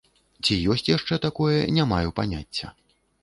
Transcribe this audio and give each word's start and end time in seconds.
Ці 0.43 0.55
ёсць 0.75 0.87
яшчэ 0.91 1.19
такое, 1.27 1.59
не 1.77 1.83
маю 1.91 2.09
паняцця. 2.21 2.67